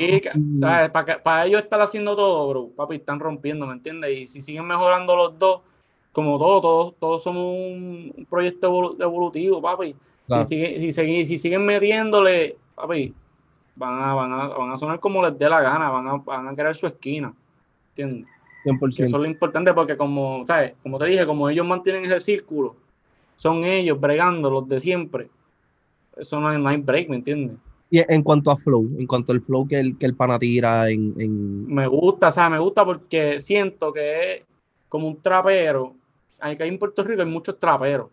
Para, 0.61 1.23
para 1.23 1.47
ellos 1.47 1.63
estar 1.63 1.81
haciendo 1.81 2.17
todo, 2.17 2.49
bro, 2.49 2.69
papi, 2.77 2.97
están 2.97 3.21
rompiendo, 3.21 3.67
¿me 3.67 3.75
entiendes? 3.75 4.19
Y 4.19 4.27
si 4.27 4.41
siguen 4.41 4.67
mejorando 4.67 5.17
los 5.17 5.39
dos, 5.39 5.61
como 6.13 6.39
todos, 6.39 6.63
todos, 6.63 6.95
todos 6.99 7.23
somos 7.23 7.45
un 7.45 8.27
proyecto 8.29 8.97
evolutivo, 9.01 9.63
papi. 9.63 9.95
Si, 10.29 10.45
siguen, 10.45 10.93
si, 10.93 11.27
si, 11.27 11.39
siguen 11.39 11.65
metiéndole, 11.65 12.57
papi, 12.75 13.15
van 13.77 14.03
a, 14.03 14.15
van, 14.15 14.33
a, 14.33 14.49
van 14.49 14.71
a 14.73 14.77
sonar 14.77 15.01
como 15.01 15.23
les 15.23 15.39
dé 15.39 15.49
la 15.49 15.61
gana, 15.61 15.91
van 15.91 16.09
a, 16.09 16.17
van 16.17 16.49
a 16.49 16.55
querer 16.55 16.75
su 16.75 16.87
esquina, 16.87 17.33
¿entiendes? 17.91 18.29
100%. 18.65 18.91
Eso 18.91 19.03
es 19.05 19.13
lo 19.13 19.27
importante 19.27 19.73
porque 19.73 19.97
como, 19.97 20.45
¿sabes? 20.47 20.75
Como 20.83 20.99
te 20.99 21.07
dije, 21.07 21.27
como 21.27 21.49
ellos 21.49 21.67
mantienen 21.67 22.05
ese 22.05 22.21
círculo, 22.21 22.77
son 23.39 23.65
ellos 23.65 23.99
bregando 23.99 24.51
los 24.51 24.69
de 24.69 24.81
siempre. 24.81 25.31
Eso 26.17 26.41
no, 26.41 26.49
hay 26.49 26.77
break, 26.77 27.09
¿me 27.09 27.17
entiendes? 27.17 27.57
Y 27.89 28.01
en 28.01 28.23
cuanto 28.23 28.51
a 28.51 28.57
flow, 28.57 28.91
en 28.99 29.07
cuanto 29.07 29.33
al 29.33 29.41
flow 29.41 29.67
que 29.67 29.79
el, 29.79 29.97
que 29.97 30.07
el 30.07 30.15
pana 30.15 30.39
tira 30.39 30.91
en, 30.91 31.67
Me 31.73 31.87
gusta, 31.87 32.27
o 32.27 32.31
sea, 32.31 32.51
me 32.51 32.59
gusta 32.59 32.85
porque 32.85 33.39
siento 33.39 33.93
que 33.93 34.35
es 34.35 34.47
como 34.89 35.07
un 35.07 35.23
trapero. 35.23 35.95
Hay 36.41 36.57
que 36.57 36.65
en 36.65 36.79
Puerto 36.79 37.03
Rico 37.05 37.23
hay 37.23 37.29
muchos 37.29 37.59
traperos. 37.59 38.09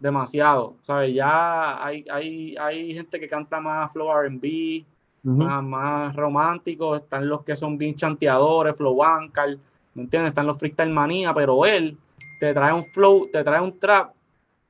Demasiado, 0.00 0.74
¿sabes? 0.82 1.14
Ya 1.14 1.82
hay, 1.82 2.04
hay, 2.10 2.56
hay 2.56 2.92
gente 2.92 3.20
que 3.20 3.28
canta 3.28 3.60
más 3.60 3.92
flow 3.92 4.10
R&B, 4.10 4.84
más, 5.22 5.62
más 5.62 6.16
romántico. 6.16 6.96
Están 6.96 7.28
los 7.28 7.44
que 7.44 7.54
son 7.54 7.78
bien 7.78 7.94
chanteadores, 7.94 8.76
flow 8.76 9.02
ancal, 9.04 9.60
¿me 9.94 10.02
entiendes? 10.02 10.30
Están 10.30 10.48
los 10.48 10.58
freestyle 10.58 10.90
manía, 10.90 11.32
pero 11.32 11.64
él 11.64 11.96
te 12.40 12.52
trae 12.52 12.72
un 12.72 12.84
flow, 12.84 13.28
te 13.32 13.44
trae 13.44 13.60
un 13.60 13.78
trap 13.78 14.13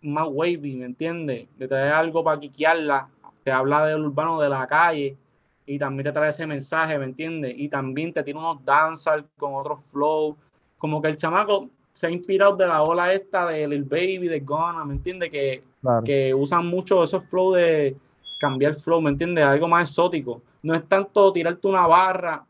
más 0.05 0.29
wavy, 0.31 0.77
¿me 0.77 0.85
entiendes? 0.85 1.49
Te 1.59 1.67
trae 1.67 1.91
algo 1.91 2.23
para 2.23 2.39
quiquearla, 2.39 3.09
te 3.43 3.51
habla 3.51 3.87
del 3.87 4.05
urbano 4.05 4.41
de 4.41 4.49
la 4.49 4.67
calle 4.67 5.17
y 5.67 5.79
también 5.79 6.05
te 6.05 6.13
trae 6.13 6.31
ese 6.31 6.47
mensaje, 6.47 6.99
¿me 6.99 7.07
entiendes? 7.07 7.55
Y 7.57 7.69
también 7.69 8.13
te 8.13 8.23
tiene 8.23 8.39
unos 8.39 8.65
dancers 8.65 9.25
con 9.37 9.55
otros 9.55 9.83
flow, 9.85 10.37
como 10.79 11.01
que 11.01 11.09
el 11.09 11.17
chamaco 11.17 11.69
se 11.93 12.07
ha 12.07 12.11
inspirado 12.11 12.57
de 12.57 12.67
la 12.67 12.83
ola 12.83 13.13
esta 13.13 13.47
de 13.47 13.67
Lil 13.67 13.85
Baby, 13.85 14.29
de 14.29 14.41
Gona, 14.41 14.85
¿me 14.85 14.95
entiendes? 14.95 15.31
Que, 15.31 15.63
que 16.05 16.35
usan 16.35 16.67
mucho 16.67 17.03
esos 17.03 17.25
flow 17.25 17.53
de 17.53 17.97
cambiar 18.39 18.75
flow, 18.75 19.01
¿me 19.01 19.11
entiendes? 19.11 19.45
Algo 19.45 19.69
más 19.69 19.89
exótico. 19.89 20.43
No 20.63 20.75
es 20.75 20.87
tanto 20.89 21.33
tirarte 21.33 21.67
una 21.69 21.87
barra 21.87 22.45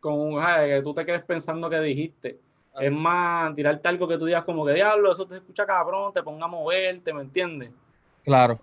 con 0.00 0.34
que 0.34 0.80
tú 0.82 0.92
te 0.94 1.04
quedes 1.04 1.22
pensando 1.22 1.70
que 1.70 1.80
dijiste 1.80 2.38
Ah. 2.74 2.84
Es 2.84 2.92
más 2.92 3.54
tirarte 3.54 3.88
algo 3.88 4.06
que 4.06 4.18
tú 4.18 4.26
digas 4.26 4.44
como 4.44 4.64
que 4.64 4.74
diablo, 4.74 5.12
eso 5.12 5.26
te 5.26 5.36
escucha 5.36 5.66
cabrón, 5.66 6.12
te 6.12 6.22
ponga 6.22 6.44
a 6.44 6.48
moverte, 6.48 7.12
¿me 7.12 7.22
entiendes? 7.22 7.70
Claro. 8.24 8.60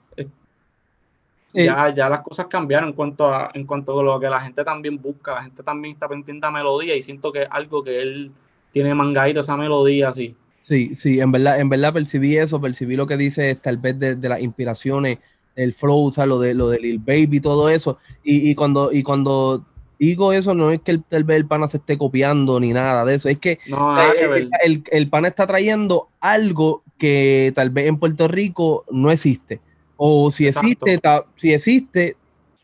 Ya, 1.53 1.89
ya 1.93 2.09
las 2.09 2.21
cosas 2.21 2.45
cambiaron 2.47 2.89
en 2.89 2.95
cuanto 2.95 3.33
a 3.33 3.49
en 3.53 3.65
cuanto 3.65 3.99
a 3.99 4.03
lo 4.03 4.19
que 4.19 4.29
la 4.29 4.41
gente 4.41 4.63
también 4.63 5.01
busca, 5.01 5.35
la 5.35 5.43
gente 5.43 5.63
también 5.63 5.93
está 5.93 6.07
pendiente 6.07 6.45
a 6.45 6.51
melodía 6.51 6.95
y 6.95 7.01
siento 7.01 7.31
que 7.31 7.43
es 7.43 7.47
algo 7.49 7.83
que 7.83 7.99
él 7.99 8.31
tiene 8.71 8.93
mangadito 8.93 9.39
esa 9.39 9.57
melodía 9.57 10.09
así. 10.09 10.35
Sí, 10.59 10.93
sí, 10.93 11.19
en 11.19 11.31
verdad, 11.31 11.59
en 11.59 11.69
verdad 11.69 11.93
percibí 11.93 12.37
eso, 12.37 12.61
percibí 12.61 12.95
lo 12.95 13.07
que 13.07 13.17
dice 13.17 13.55
tal 13.55 13.77
vez 13.77 13.97
de, 13.97 14.15
de 14.15 14.29
las 14.29 14.41
inspiraciones, 14.41 15.19
el 15.55 15.73
flow, 15.73 16.07
o 16.07 16.11
sea, 16.11 16.25
lo 16.25 16.39
de 16.39 16.53
lo 16.53 16.69
de 16.69 16.79
Lil 16.79 16.99
Baby, 16.99 17.39
todo 17.39 17.69
eso. 17.69 17.97
Y, 18.23 18.51
y 18.51 18.53
cuando, 18.53 18.91
y 18.91 19.01
cuando 19.01 19.65
digo 19.99 20.33
eso, 20.33 20.53
no 20.53 20.71
es 20.71 20.81
que 20.81 20.91
el, 20.91 21.03
tal 21.03 21.23
vez 21.23 21.37
el 21.37 21.45
pana 21.45 21.67
se 21.67 21.77
esté 21.77 21.97
copiando 21.97 22.59
ni 22.59 22.73
nada 22.73 23.05
de 23.05 23.15
eso, 23.15 23.29
es 23.29 23.39
que, 23.39 23.59
el, 23.65 24.49
el, 24.63 24.83
el, 24.91 25.09
pana 25.09 25.27
está 25.27 25.47
trayendo 25.47 26.09
algo 26.19 26.83
que 26.97 27.51
tal 27.55 27.69
vez 27.69 27.87
en 27.87 27.97
Puerto 27.97 28.27
Rico 28.27 28.85
no 28.91 29.11
existe. 29.11 29.61
O 29.95 30.29
si 30.31 30.47
existe, 30.47 30.99
si 31.35 31.53
existe, 31.53 32.15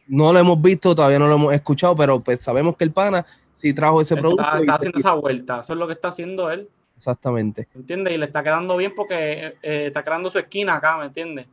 no 0.08 0.32
lo 0.32 0.40
hemos 0.40 0.62
visto, 0.62 0.94
todavía 0.94 1.20
no 1.20 1.28
lo 1.28 1.36
hemos 1.36 1.54
escuchado, 1.54 1.96
pero 1.96 2.20
pues 2.20 2.42
sabemos 2.42 2.78
que 2.78 2.84
el 2.84 2.92
pana 2.92 3.26
sí 3.54 3.74
trajo 3.74 4.02
ese 4.02 4.16
producto. 4.16 4.44
Está 4.44 4.76
haciendo 4.76 5.00
esa 5.00 5.14
vuelta, 5.14 5.60
eso 5.62 5.74
es 5.74 5.80
lo 5.80 5.88
que 5.88 5.94
está 5.94 6.10
haciendo 6.10 6.52
él. 6.52 6.70
Exactamente. 6.98 7.68
¿Me 7.74 7.82
entiendes? 7.82 8.14
Y 8.14 8.18
le 8.18 8.26
está 8.26 8.44
quedando 8.44 8.78
bien 8.78 8.94
porque 8.96 9.56
eh, 9.62 9.86
está 9.88 10.04
creando 10.04 10.30
su 10.30 10.38
esquina 10.38 10.76
acá, 10.76 10.98
¿me 10.98 11.06
entiendes? 11.06 11.48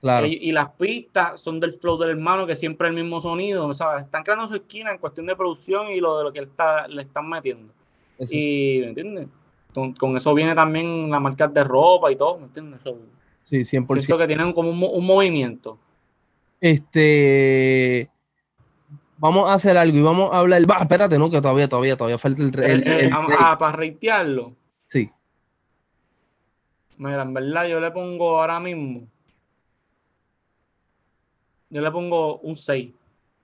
Claro. 0.00 0.26
Y, 0.26 0.50
las 0.52 0.70
pistas 0.70 1.40
son 1.40 1.60
del 1.60 1.74
flow 1.74 1.98
del 1.98 2.10
hermano, 2.10 2.46
que 2.46 2.54
siempre 2.54 2.88
es 2.88 2.94
el 2.94 3.02
mismo 3.02 3.20
sonido. 3.20 3.72
Sea, 3.74 3.98
están 3.98 4.22
creando 4.22 4.48
su 4.48 4.54
esquina 4.54 4.92
en 4.92 4.98
cuestión 4.98 5.26
de 5.26 5.36
producción 5.36 5.90
y 5.90 6.00
lo 6.00 6.16
de 6.16 6.24
lo 6.24 6.32
que 6.32 6.38
él 6.38 6.46
está, 6.46 6.88
le 6.88 7.02
están 7.02 7.28
metiendo. 7.28 7.72
Y, 8.18 8.78
¿me 8.80 8.88
entiendes? 8.88 9.28
Con, 9.74 10.16
eso 10.16 10.34
viene 10.34 10.54
también 10.54 11.10
la 11.10 11.20
marca 11.20 11.46
de 11.46 11.62
ropa 11.62 12.10
y 12.10 12.16
todo, 12.16 12.38
¿me 12.38 12.46
entiendes? 12.46 12.80
sí, 13.44 13.60
100%. 13.60 14.00
Siento 14.00 14.18
que 14.18 14.26
tienen 14.26 14.52
como 14.54 14.70
un, 14.70 15.06
movimiento. 15.06 15.78
Este 16.60 18.10
vamos 19.18 19.50
a 19.50 19.54
hacer 19.54 19.76
algo 19.76 19.96
y 19.96 20.02
vamos 20.02 20.32
a 20.32 20.38
hablar. 20.38 20.62
Va, 20.68 20.78
espérate, 20.78 21.18
no, 21.18 21.30
que 21.30 21.40
todavía, 21.40 21.68
todavía, 21.68 21.96
todavía 21.96 22.18
falta 22.18 22.42
el. 22.42 22.88
el, 22.88 23.10
ah, 23.12 23.56
para 23.58 23.76
reitearlo. 23.76 24.54
Sí. 24.84 25.10
Mira, 26.96 27.22
en 27.22 27.32
verdad 27.32 27.66
yo 27.66 27.80
le 27.80 27.90
pongo 27.90 28.40
ahora 28.40 28.58
mismo 28.60 29.06
yo 31.70 31.80
le 31.80 31.90
pongo 31.90 32.38
un 32.38 32.56
6. 32.56 32.92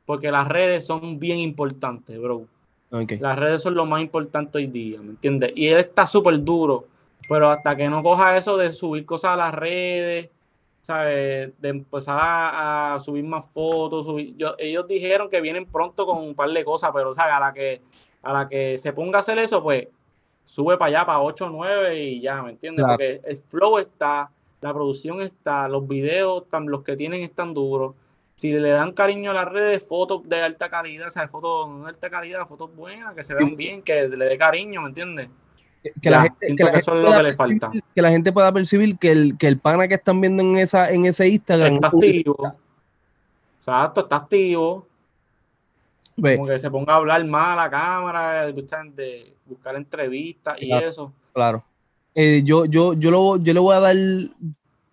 Porque 0.04 0.30
las 0.30 0.46
redes 0.46 0.86
son 0.86 1.18
bien 1.18 1.38
importantes, 1.38 2.20
bro. 2.20 2.46
Las 2.90 3.38
redes 3.38 3.62
son 3.62 3.74
lo 3.74 3.84
más 3.84 4.00
importante 4.00 4.58
hoy 4.58 4.68
día, 4.68 5.00
¿me 5.00 5.10
entiendes? 5.10 5.52
Y 5.54 5.66
él 5.66 5.78
está 5.78 6.06
súper 6.06 6.42
duro, 6.42 6.86
pero 7.28 7.50
hasta 7.50 7.76
que 7.76 7.88
no 7.88 8.02
coja 8.02 8.36
eso 8.36 8.56
de 8.56 8.70
subir 8.70 9.04
cosas 9.04 9.32
a 9.32 9.36
las 9.36 9.54
redes, 9.54 10.30
¿sabes? 10.80 11.52
De 11.60 11.68
empezar 11.68 12.18
a, 12.20 12.98
subir 13.00 13.24
más 13.24 13.44
fotos, 13.46 14.06
subir... 14.06 14.36
ellos 14.58 14.86
dijeron 14.86 15.28
que 15.28 15.40
vienen 15.40 15.66
pronto 15.66 16.06
con 16.06 16.18
un 16.18 16.34
par 16.34 16.48
de 16.50 16.64
cosas, 16.64 16.92
pero 16.94 17.12
¿sabes? 17.12 17.34
A 17.34 17.40
la 17.40 17.52
que, 17.52 17.82
a 18.22 18.32
la 18.32 18.48
que 18.48 18.78
se 18.78 18.92
ponga 18.92 19.18
a 19.18 19.20
hacer 19.20 19.38
eso, 19.38 19.60
pues 19.60 19.88
sube 20.44 20.78
para 20.78 20.88
allá, 20.88 21.06
para 21.06 21.20
8 21.22 21.46
o 21.46 21.50
9 21.50 22.00
y 22.00 22.20
ya, 22.20 22.40
¿me 22.40 22.50
entiendes? 22.50 22.86
Porque 22.86 23.20
el 23.24 23.36
flow 23.36 23.78
está, 23.78 24.30
la 24.60 24.72
producción 24.72 25.20
está, 25.20 25.68
los 25.68 25.86
videos, 25.88 26.44
los 26.66 26.84
que 26.84 26.96
tienen 26.96 27.22
están 27.22 27.52
duros 27.52 27.96
si 28.38 28.52
le 28.52 28.68
dan 28.68 28.92
cariño 28.92 29.30
a 29.30 29.34
las 29.34 29.48
redes, 29.48 29.82
fotos 29.82 30.28
de 30.28 30.42
alta 30.42 30.68
calidad, 30.68 31.06
o 31.06 31.10
sea, 31.10 31.26
fotos 31.28 31.82
de 31.82 31.88
alta 31.88 32.10
calidad, 32.10 32.46
fotos 32.46 32.74
buenas, 32.74 33.14
que 33.14 33.22
se 33.22 33.34
vean 33.34 33.56
bien, 33.56 33.82
que 33.82 34.08
le 34.08 34.24
dé 34.26 34.36
cariño, 34.36 34.82
¿me 34.82 34.88
entiendes? 34.88 35.30
Que, 36.02 36.10
la 36.10 36.22
gente, 36.22 36.54
que, 36.56 36.78
eso 36.78 36.96
es 36.96 37.02
lo 37.02 37.12
que 37.16 37.22
le 37.22 37.34
falta. 37.34 37.70
Que 37.94 38.02
la 38.02 38.10
gente 38.10 38.32
pueda 38.32 38.52
percibir 38.52 38.98
que 38.98 39.12
el, 39.12 39.38
que 39.38 39.46
el 39.46 39.58
pana 39.58 39.88
que 39.88 39.94
están 39.94 40.20
viendo 40.20 40.42
en 40.42 40.58
esa 40.58 40.90
en 40.90 41.06
ese 41.06 41.28
Instagram 41.28 41.76
está 41.76 41.86
activo. 41.86 42.54
Exacto, 43.56 44.00
está 44.00 44.16
activo. 44.16 44.86
Como 46.20 46.46
que 46.46 46.58
se 46.58 46.70
ponga 46.70 46.94
a 46.94 46.96
hablar 46.96 47.24
más 47.24 47.52
a 47.52 47.56
la 47.56 47.70
cámara, 47.70 48.46
de 48.46 49.34
buscar 49.46 49.76
entrevistas 49.76 50.60
y 50.60 50.72
eso. 50.72 51.12
Claro. 51.32 51.62
Eh, 52.14 52.42
yo, 52.44 52.64
yo, 52.64 52.94
yo, 52.94 53.10
lo, 53.10 53.36
yo 53.36 53.52
le 53.52 53.60
voy 53.60 53.76
a 53.76 53.80
dar 53.80 53.96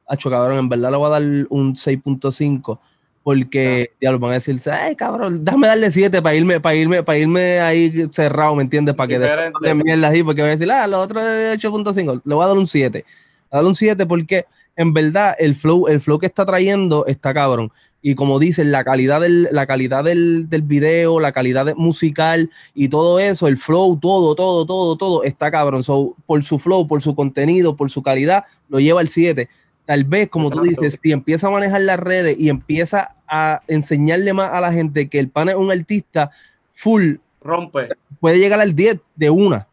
a 0.07 0.17
Chocabrón, 0.17 0.59
en 0.59 0.69
verdad 0.69 0.91
le 0.91 0.97
voy 0.97 1.07
a 1.07 1.09
dar 1.09 1.21
un 1.21 1.73
6.5 1.73 2.79
porque 3.23 3.91
ya 4.01 4.11
lo 4.11 4.19
van 4.19 4.31
a 4.31 4.33
decir, 4.35 4.59
ay 4.69 4.95
cabrón, 4.95 5.45
déjame 5.45 5.67
darle 5.67 5.91
7 5.91 6.21
para 6.21 6.35
irme, 6.35 6.59
para 6.59 6.75
irme, 6.75 7.03
para 7.03 7.17
irme 7.17 7.59
ahí 7.59 8.07
cerrado, 8.11 8.55
¿me 8.55 8.63
entiendes? 8.63 8.93
Para 8.95 9.07
que 9.07 9.19
de 9.19 9.73
mierda 9.73 10.09
ahí, 10.09 10.21
porque 10.23 10.41
voy 10.41 10.49
a 10.49 10.57
decir, 10.57 10.69
ah, 10.71 10.85
lo 10.87 10.99
otro 10.99 11.21
es 11.21 11.61
de 11.61 11.69
8.5, 11.69 12.21
le 12.23 12.35
voy 12.35 12.43
a 12.43 12.47
dar 12.47 12.57
un 12.57 12.67
7. 12.67 12.97
Le 12.97 13.03
voy 13.03 13.09
a 13.51 13.55
dar 13.57 13.65
un 13.65 13.75
7 13.75 14.05
porque 14.05 14.45
en 14.75 14.93
verdad 14.93 15.35
el 15.39 15.55
flow, 15.55 15.87
el 15.87 16.01
flow 16.01 16.19
que 16.19 16.25
está 16.25 16.45
trayendo 16.45 17.05
está 17.05 17.33
cabrón. 17.33 17.71
Y 18.05 18.15
como 18.15 18.37
dicen, 18.37 18.73
la 18.73 18.83
calidad 18.83 19.21
del, 19.21 19.47
la 19.49 19.65
calidad 19.65 20.03
del, 20.03 20.49
del 20.49 20.61
video, 20.61 21.21
la 21.21 21.31
calidad 21.31 21.73
musical 21.77 22.49
y 22.73 22.89
todo 22.89 23.17
eso, 23.17 23.47
el 23.47 23.55
flow, 23.55 23.97
todo, 23.97 24.35
todo, 24.35 24.65
todo, 24.65 24.97
todo 24.97 25.23
está 25.23 25.49
cabrón. 25.49 25.83
So, 25.83 26.17
por 26.25 26.43
su 26.43 26.59
flow, 26.59 26.85
por 26.85 27.01
su 27.01 27.15
contenido, 27.15 27.77
por 27.77 27.89
su 27.89 28.03
calidad, 28.03 28.43
lo 28.67 28.81
lleva 28.81 28.99
el 28.99 29.07
7 29.07 29.47
tal 29.85 30.03
vez, 30.05 30.29
como 30.29 30.49
tú 30.49 30.61
dices, 30.61 30.99
si 31.01 31.11
empieza 31.11 31.47
a 31.47 31.51
manejar 31.51 31.81
las 31.81 31.99
redes 31.99 32.39
y 32.39 32.49
empieza 32.49 33.15
a 33.27 33.61
enseñarle 33.67 34.33
más 34.33 34.53
a 34.53 34.61
la 34.61 34.71
gente 34.71 35.09
que 35.09 35.19
el 35.19 35.29
pan 35.29 35.49
es 35.49 35.55
un 35.55 35.71
artista 35.71 36.31
full, 36.73 37.15
rompe. 37.41 37.89
Puede 38.19 38.39
llegar 38.39 38.59
al 38.59 38.75
10 38.75 38.99
de 39.15 39.29
una. 39.29 39.67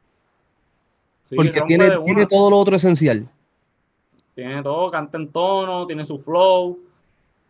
porque 1.35 1.62
tiene, 1.69 1.90
tiene 2.05 2.26
todo 2.26 2.50
lo 2.50 2.59
otro 2.59 2.76
esencial. 2.76 3.29
Tiene 4.35 4.62
todo, 4.62 4.90
canta 4.90 5.19
en 5.19 5.29
tono, 5.29 5.87
tiene 5.87 6.05
su 6.05 6.19
flow, 6.19 6.79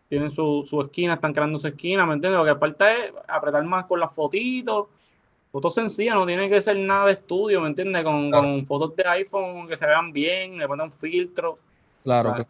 tiene 0.07 0.29
su, 0.29 0.63
su 0.67 0.81
esquina, 0.81 1.13
están 1.13 1.33
creando 1.33 1.57
su 1.57 1.67
esquina, 1.67 2.05
¿me 2.05 2.13
entiendes? 2.13 2.39
Lo 2.39 2.45
que 2.45 2.59
falta 2.59 2.93
es 2.93 3.13
apretar 3.27 3.63
más 3.63 3.85
con 3.85 3.99
las 3.99 4.13
fotitos. 4.13 4.87
Fotos 5.51 5.73
sencillas, 5.73 6.15
no 6.15 6.25
tiene 6.25 6.49
que 6.49 6.61
ser 6.61 6.77
nada 6.77 7.07
de 7.07 7.13
estudio, 7.13 7.59
¿me 7.59 7.67
entiendes? 7.67 8.03
Con, 8.03 8.31
con 8.31 8.65
fotos 8.65 8.95
de 8.95 9.03
iPhone 9.07 9.67
que 9.67 9.75
se 9.75 9.85
vean 9.85 10.13
bien, 10.13 10.57
le 10.57 10.67
ponen 10.67 10.85
un 10.85 10.91
Claro. 12.03 12.45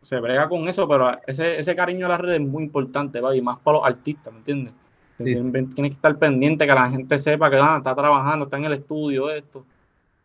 se 0.00 0.20
brega 0.20 0.48
con 0.48 0.68
eso, 0.68 0.86
pero 0.88 1.18
ese, 1.26 1.58
ese 1.58 1.74
cariño 1.74 2.06
a 2.06 2.10
las 2.10 2.20
redes 2.20 2.40
es 2.40 2.46
muy 2.46 2.64
importante, 2.64 3.20
¿va? 3.20 3.34
y 3.34 3.40
más 3.40 3.58
para 3.58 3.78
los 3.78 3.86
artistas, 3.86 4.32
¿me 4.32 4.38
entiendes? 4.38 4.72
Tiene, 5.16 5.88
que 5.88 5.94
estar 5.94 6.16
pendiente 6.18 6.66
que 6.66 6.74
la 6.74 6.90
gente 6.90 7.18
sepa 7.18 7.48
que 7.50 7.56
ah, 7.56 7.76
está 7.78 7.94
trabajando, 7.94 8.44
está 8.44 8.58
en 8.58 8.66
el 8.66 8.74
estudio, 8.74 9.30
esto. 9.30 9.64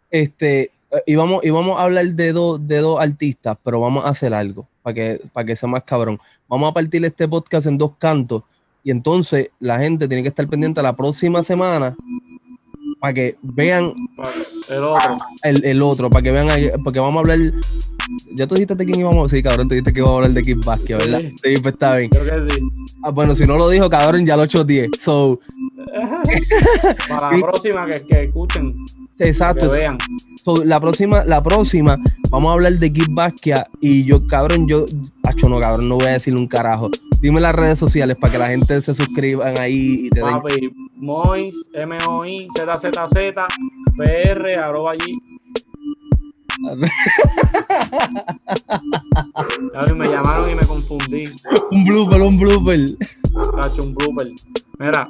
Este, 0.09 0.71
y 1.05 1.15
vamos, 1.15 1.43
y 1.45 1.49
vamos 1.49 1.79
a 1.79 1.83
hablar 1.83 2.05
de 2.07 2.33
dos, 2.33 2.67
de 2.67 2.79
dos 2.79 2.99
artistas, 2.99 3.57
pero 3.63 3.79
vamos 3.79 4.05
a 4.05 4.09
hacer 4.09 4.33
algo 4.33 4.67
para 4.81 4.93
que, 4.93 5.21
para 5.31 5.45
que 5.45 5.55
sea 5.55 5.69
más 5.69 5.83
cabrón. 5.83 6.19
Vamos 6.49 6.69
a 6.69 6.73
partir 6.73 7.03
este 7.05 7.27
podcast 7.27 7.67
en 7.67 7.77
dos 7.77 7.93
cantos 7.97 8.43
y 8.83 8.91
entonces 8.91 9.49
la 9.59 9.79
gente 9.79 10.07
tiene 10.07 10.23
que 10.23 10.29
estar 10.29 10.47
pendiente 10.47 10.81
la 10.81 10.95
próxima 10.95 11.41
semana 11.41 11.95
para 13.01 13.13
que 13.15 13.35
vean 13.41 13.93
el 14.69 14.83
otro. 14.83 15.17
El, 15.43 15.81
otro, 15.81 16.09
para 16.11 16.21
que 16.21 16.31
vean, 16.31 16.47
porque 16.83 16.99
vamos 16.99 17.17
a 17.17 17.31
hablar. 17.31 17.51
Ya 18.35 18.45
tú 18.45 18.53
dijiste 18.53 18.75
de 18.75 18.85
quién 18.85 18.99
íbamos. 18.99 19.31
Sí, 19.31 19.41
cabrón, 19.41 19.67
te 19.67 19.75
dijiste 19.75 19.91
que 19.91 19.99
íbamos 19.99 20.13
a 20.13 20.17
hablar 20.17 20.33
de 20.33 20.41
Kim 20.43 20.59
Basque, 20.63 20.93
¿verdad? 20.93 21.19
Sí, 21.19 21.53
pues 21.61 21.73
está 21.73 21.97
bien. 21.97 22.11
Creo 22.11 22.45
que 22.45 22.53
sí. 22.53 22.61
Ah, 23.03 23.09
bueno, 23.09 23.35
si 23.35 23.45
no 23.45 23.57
lo 23.57 23.69
dijo, 23.69 23.89
cabrón, 23.89 24.23
ya 24.23 24.37
lo 24.37 24.43
8-10. 24.43 24.99
So. 24.99 25.39
para 27.09 27.31
la 27.31 27.37
próxima 27.41 27.87
que, 27.87 28.05
que 28.05 28.23
escuchen. 28.25 28.75
Exacto. 29.17 29.71
vean. 29.71 29.97
la 30.63 30.79
próxima, 30.79 31.23
la 31.25 31.41
próxima, 31.41 31.97
vamos 32.29 32.49
a 32.49 32.53
hablar 32.53 32.73
de 32.73 32.93
Kid 32.93 33.07
Basquia 33.09 33.67
y 33.79 34.03
yo, 34.03 34.25
cabrón, 34.27 34.67
yo, 34.67 34.85
acho 35.23 35.49
no, 35.49 35.59
cabrón, 35.59 35.89
no 35.89 35.95
voy 35.95 36.07
a 36.07 36.11
decir 36.11 36.35
un 36.35 36.47
carajo. 36.47 36.91
Dime 37.19 37.41
las 37.41 37.53
redes 37.53 37.79
sociales 37.79 38.15
para 38.19 38.31
que 38.31 38.39
la 38.39 38.47
gente 38.49 38.79
se 38.81 38.93
suscriban 38.93 39.59
ahí 39.59 40.05
y 40.05 40.09
te 40.09 40.21
den. 40.21 40.90
Mois, 41.01 41.49
M-O-I, 41.73 42.47
Z-Z-Z, 42.55 43.33
PR, 43.97 44.59
arroba 44.59 44.91
allí. 44.91 45.17
me 49.95 50.07
llamaron 50.07 50.51
y 50.51 50.55
me 50.55 50.63
confundí. 50.67 51.27
un 51.71 51.85
blooper, 51.85 52.21
un 52.21 52.39
blooper. 52.39 52.85
Cacho, 53.59 53.83
un 53.83 53.95
blooper. 53.95 54.27
Mira, 54.77 55.07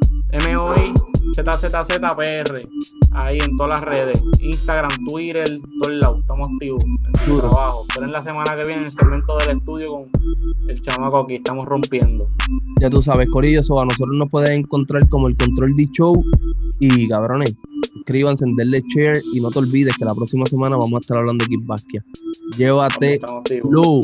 MOI, 0.48 0.94
ZZZPR, 1.36 2.70
ahí 3.12 3.38
en 3.40 3.58
todas 3.58 3.82
las 3.82 3.82
redes, 3.82 4.24
Instagram, 4.42 4.92
Twitter, 5.06 5.48
todos 5.82 5.96
lados, 5.96 6.20
estamos 6.20 6.50
activos 6.54 6.84
en 6.84 7.16
su 7.16 7.40
trabajo. 7.40 7.86
Pero 7.94 8.06
en 8.06 8.12
la 8.12 8.22
semana 8.22 8.56
que 8.56 8.64
viene, 8.64 8.86
el 8.86 8.92
segmento 8.92 9.38
del 9.38 9.58
estudio 9.58 9.92
con 9.92 10.10
el 10.68 10.82
chamaco 10.82 11.20
aquí, 11.20 11.36
estamos 11.36 11.66
rompiendo. 11.68 12.28
Ya 12.80 12.90
tú 12.90 13.02
sabes, 13.02 13.30
Corillo, 13.30 13.60
eso 13.60 13.80
a 13.80 13.86
nosotros 13.86 14.16
nos 14.16 14.30
pueden 14.30 14.62
encontrar 14.62 15.08
como 15.10 15.28
el 15.28 15.36
Control 15.36 15.76
de 15.76 15.88
Show 15.92 16.24
y 16.80 17.08
cabrones, 17.08 17.56
suscríbanse, 17.94 18.46
denle 18.56 18.84
share 18.88 19.18
y 19.34 19.42
no 19.42 19.50
te 19.50 19.60
olvides 19.60 19.96
que 19.98 20.06
la 20.06 20.16
próxima 20.16 20.46
semana 20.46 20.78
vamos 20.78 20.94
a 20.94 21.00
estar 21.00 21.18
hablando 21.18 21.44
de 21.46 21.50
Kid 21.50 21.66
Basquia. 21.66 22.04
Llévate, 22.58 23.20
Blue. 23.64 24.02